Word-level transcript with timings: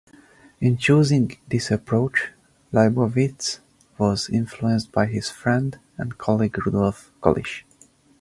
In 0.59 0.77
choosing 0.77 1.37
this 1.47 1.69
approach, 1.69 2.31
Leibowitz 2.71 3.59
was 3.99 4.31
influenced 4.31 4.91
by 4.91 5.05
his 5.05 5.29
friend 5.29 5.77
and 5.95 6.17
colleague 6.17 6.57
Rudolf 6.65 7.11
Kolisch. 7.21 7.63